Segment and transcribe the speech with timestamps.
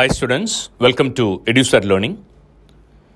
[0.00, 0.52] Hi, students.
[0.78, 2.12] Welcome to EduStat Learning.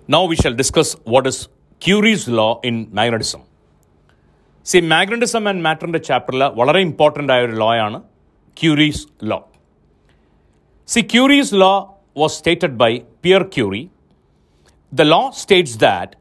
[0.08, 1.36] Now we shall discuss what is
[1.82, 3.40] Curie's law in magnetism.
[4.66, 7.98] See magnetism and മാറ്ററിന്റെ ചാപ്റ്ററിൽ വളരെ important ആയ ഒരു law ആണ്
[8.56, 9.38] Curie's law
[10.88, 11.72] see Curie's law
[12.16, 12.90] was stated by
[13.26, 13.82] Pierre Curie
[14.92, 16.12] the law states that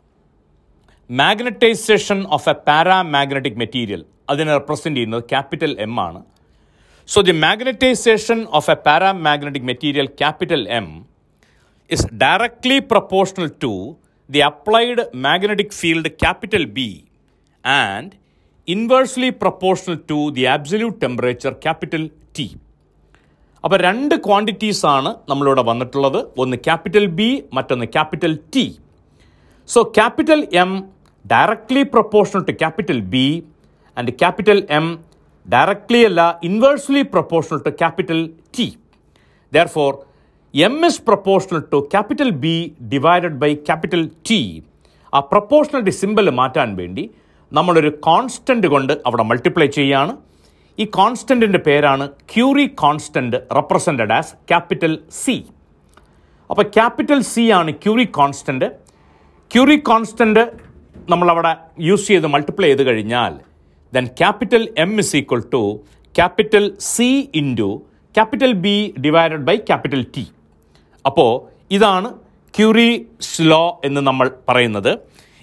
[1.10, 4.04] magnetization of a paramagnetic material
[4.34, 6.22] അതിനെ represent ചെയ്യുന്നത് capital M ആണ്
[7.09, 10.89] So the magnetization of a paramagnetic material capital M
[11.91, 13.73] is directly proportional to
[14.31, 16.79] the applied magnetic field capital B
[17.65, 18.09] and
[18.69, 22.49] inversely proportional to the absolute temperature capital T.
[23.65, 27.27] അപ്പോൾ രണ്ട് quantities ആണ് നമ്മളിവിടെ വന്നിട്ടുള്ളത് ഒന്ന് capital B
[27.57, 28.63] മറ്റൊന്ന് capital T
[29.69, 30.71] so capital M
[31.25, 33.25] directly proportional to capital B
[33.97, 34.87] and capital M
[35.46, 38.20] directly അല്ല inversely proportional to capital
[38.58, 38.68] T
[39.68, 39.92] therefore
[40.54, 42.56] M is proportional to capital B
[42.94, 44.40] divided by capital T
[45.14, 47.04] ആ proportionality simple മാറ്റാൻ വേണ്ടി
[47.52, 50.14] നമ്മളൊരു constant കൊണ്ട് അവിടെ multiply ചെയ്യുകയാണ്.
[50.78, 55.36] ഈ കോൺസ്റ്റന്റിന്റെ പേരാണ് Curie constant represented as capital C
[56.50, 58.68] അപ്പോൾ ക്യാപിറ്റൽ സി ആണ് ക്യൂറി കോൺസ്റ്റന്റ്
[59.52, 60.44] ക്യൂറി കോൺസ്റ്റന്റ്
[61.10, 63.34] നമ്മളവിടെ യൂസ് ചെയ്ത് മൾട്ടിപ്ലൈ ചെയ്ത് കഴിഞ്ഞാൽ
[63.96, 65.64] then capital M is equal to
[66.16, 67.10] capital C
[67.42, 67.70] into
[68.16, 70.24] capital B divided by capital T
[71.06, 71.32] അപ്പോൾ
[71.72, 72.10] ഇതാണ്
[72.54, 74.92] ക്യൂറീസ് ലോ എന്ന് നമ്മൾ പറയുന്നത്.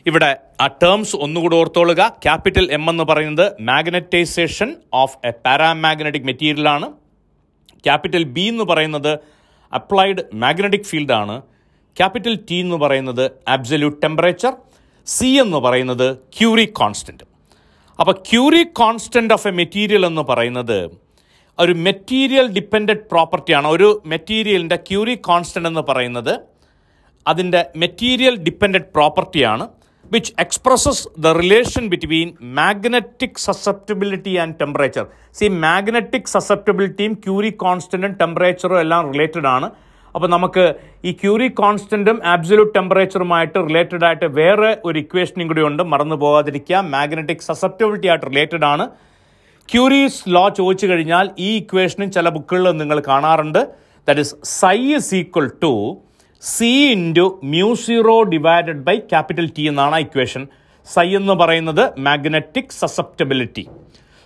[0.06, 2.02] ഇവിടെ ആ ടേംസ് ഒന്നുകൂടെ ഓർത്തോളുക.
[2.24, 6.86] ക്യാപിറ്റൽ എം എന്ന് പറയുന്നത് മാഗ്നറ്റൈസേഷൻ ഓഫ് എ പാരാമാഗ്നറ്റിക് മെറ്റീരിയലാണ്
[7.86, 9.12] ക്യാപിറ്റൽ ബി എന്ന് പറയുന്നത്
[9.72, 11.36] അപ്ലൈഡ് മാഗ്നറ്റിക് ഫീൽഡാണ്
[11.96, 14.52] ക്യാപിറ്റൽ ടി എന്ന് പറയുന്നത് ആബ്സല്യൂട്ട് ടെമ്പറേച്ചർ
[15.06, 17.24] സി എന്ന് പറയുന്നത് ക്യൂറി കോൺസ്റ്റന്റ്
[18.00, 20.78] അപ്പോൾ Curie constant of a material എന്ന് പറയുന്നത്
[21.58, 23.66] ഒരു മെറ്റീരിയൽ ഡിപ്പെൻഡ് പ്രോപ്പർട്ടിയാണ്.
[23.76, 26.32] ഒരു മെറ്റീരിയലിന്റെ ക്യൂറി കോൺസ്റ്റന്റ് എന്ന് പറയുന്നത്
[27.26, 29.64] അതിന്റെ മെറ്റീരിയൽ ഡിപ്പെൻഡ് പ്രോപ്പർട്ടിയാണ്
[30.14, 32.28] which expresses the relation between
[32.60, 35.04] magnetic susceptibility and temperature
[35.40, 39.68] C magnetic സസെപ്റ്റബിലിറ്റിയും Curie കോൺസ്റ്റന്റും ടെമ്പറേച്ചറും എല്ലാം റിലേറ്റഡ് ആണ്.
[40.14, 40.64] അപ്പോൾ നമുക്ക്
[41.08, 45.82] ഈ ക്യൂറി കോൺസ്റ്റന്റും ആബ്സൊല്യൂട്ട് ടെമ്പറേച്ചറുമായിട്ട് റിലേറ്റഡ് ആയിട്ട് വേറെ ഒരു ഇക്വേഷനും കൂടി ഉണ്ട്.
[45.92, 46.80] മറന്നു പോകാതിരിക്കുക.
[46.94, 48.86] മാഗ്നറ്റിക് സസെപ്റ്റബിലിറ്റി ആയിട്ട് റിലേറ്റഡ് ആണ്.
[49.68, 53.60] ക്യൂരീസ് ലോ ചോദിച്ചു കഴിഞ്ഞാൽ ഈ ഇക്വേഷനും ചില ബുക്കുകളിൽ നിങ്ങൾ കാണാറുണ്ട്.
[54.08, 55.72] That is psi is equal to
[56.42, 60.42] C into mu zero divided by capital T എന്നാണ് ആ ഇക്വേഷൻ
[60.86, 63.64] സൈ എന്ന് പറയുന്നത് magnetic susceptibility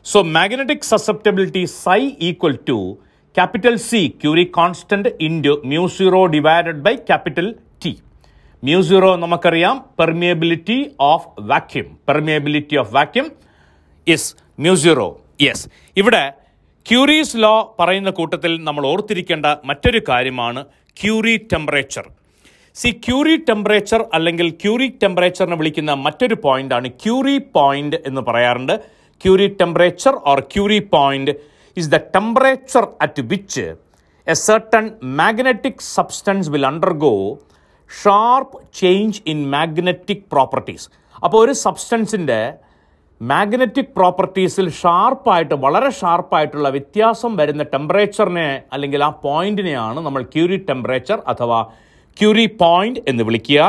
[0.06, 2.78] so magnetic susceptibility psi equal to
[3.34, 7.46] capital C Curie constant into mu zero divided by capital
[7.82, 7.92] T
[8.62, 10.78] mu zero നമുക്കറിയാം permeability
[11.08, 13.26] of vacuum permeability of vacuum
[14.06, 14.28] is
[14.58, 15.06] mu zero
[15.42, 15.64] yes
[15.96, 16.22] ഇവിടെ
[16.86, 20.62] Curie's law പറയുന്ന കൂട്ടത്തിൽ നമ്മൾ ഓർത്തിരിക്കേണ്ട മറ്റൊരു കാര്യമാണ്
[20.96, 22.06] Curie temperature
[22.76, 28.74] C Curie temperature അല്ലെങ്കിൽ Curie ടെമ്പറേച്ചറിനെ വിളിക്കുന്ന മറ്റൊരു പോയിന്റാണ് ക്യൂറി പോയിന്റ് എന്ന് പറയാറുണ്ട്.
[29.20, 31.34] Curie temperature or Curie point
[31.76, 33.56] is the temperature at which
[34.26, 34.86] a certain
[35.20, 37.14] magnetic substance will undergo
[37.90, 40.86] sharp change in magnetic properties
[41.24, 42.38] അപ്പോൾ ഒരു സബ്സ്റ്റൻസിന്റെ
[43.20, 51.60] മാഗ്നറ്റിക് പ്രോപ്പർട്ടീസിൽ ഷാർപ്പായിട്ട് വളരെ ഷാർപ്പായിട്ടുള്ള വ്യത്യാസം വരുന്ന ടെമ്പറേച്ചറിനെ അല്ലെങ്കിൽ ആ പോയിന്റിനെയാണ് നമ്മൾ ക്യൂരി ടെമ്പറേച്ചർ അഥവാ
[52.20, 53.60] ക്യൂരി പോയിന്റ് എന്ന് വിളിക്കുക.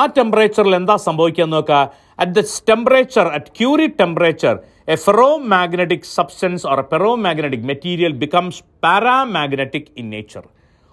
[0.00, 1.78] ആ ടെമ്പറേച്ചറിൽ എന്താ സംഭവിക്കുക നോക്കുക.
[2.22, 4.54] At the temperature at Curie temperature
[4.88, 10.44] a ferromagnetic substance or a ferromagnetic material becomes paramagnetic in nature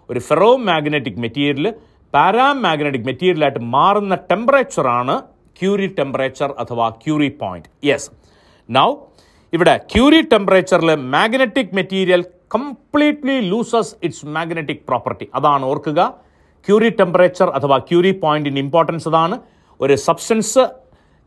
[0.10, 1.68] ഒരു ഫെറോമാഗ്നറ്റിക് മെറ്റീരിയൽ
[2.14, 5.16] പാരാമാഗ്നറ്റിക് മെറ്റീരിയലായിട്ട് മാറുന്ന ടെമ്പറേച്ചറാണ്
[5.60, 8.10] ക്യൂരി ടെമ്പറേച്ചർ അഥവാ ക്യൂരി പോയിന്റ് യെസ്
[8.70, 8.90] നൗ
[9.54, 12.22] ഇവിടെ ക്യൂരി ടെമ്പറേച്ചറിൽ magnetic material
[12.56, 16.02] completely loses its magnetic property അതാണ് ഓർക്കുക.
[16.68, 19.36] Curie temperature അഥവാ ക്യൂരി പോയിന്റിന്റെ ഇമ്പോർട്ടൻസ് അതാണ്
[19.80, 20.64] ഒരു സബ്സ്റ്റൻസ്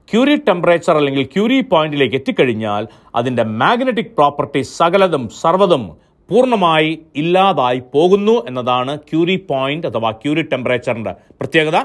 [0.08, 2.82] ക്യൂരി ടെമ്പറേച്ചർ അല്ലെങ്കിൽ ക്യൂരി പോയിന്റിലേക്ക് എത്തിക്കഴിഞ്ഞാൽ
[3.18, 5.84] അതിന്റെ മാഗ്നറ്റിക് പ്രോപ്പർട്ടി സകലതും സർവതും
[6.30, 6.90] പൂർണമായി
[7.20, 11.78] ഇല്ലാതായി പോകുന്നു എന്നതാണ് ക്യൂരി പോയിന്റ് അഥവാ ക്യൂരി ടെമ്പറേച്ചറിന്റെ പ്രത്യേകത.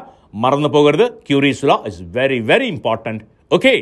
[0.43, 1.05] മറന്നു പോകരുത്.
[1.27, 3.23] Curie's law is very very important
[3.55, 3.73] okay